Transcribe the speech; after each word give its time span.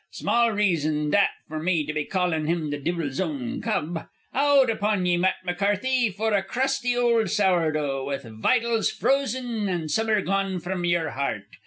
Small 0.13 0.51
reason, 0.53 1.11
that, 1.11 1.29
for 1.47 1.61
me 1.61 1.85
to 1.85 1.93
be 1.93 2.05
callin' 2.05 2.47
him 2.47 2.71
the 2.71 2.79
devil's 2.79 3.19
own 3.19 3.61
cub. 3.61 4.07
Out 4.33 4.71
upon 4.71 5.05
ye, 5.05 5.15
Matt 5.15 5.35
McCarthy, 5.45 6.09
for 6.09 6.33
a 6.33 6.41
crusty 6.41 6.97
old 6.97 7.29
sour 7.29 7.71
dough, 7.71 8.05
with 8.07 8.23
vitals 8.23 8.89
frozen 8.89 9.69
an' 9.69 9.89
summer 9.89 10.21
gone 10.21 10.59
from 10.59 10.85
yer 10.85 11.09
heart! 11.09 11.43